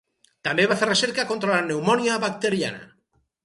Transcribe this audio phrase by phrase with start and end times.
[0.47, 2.85] També va fer recerca contra la pneumònia bacteriana.